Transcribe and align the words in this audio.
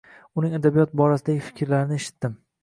Uning 0.41 0.55
adabiyot 0.59 0.95
borasidagi 1.01 1.45
fikrlarini 1.51 2.01
eshitdim. 2.01 2.35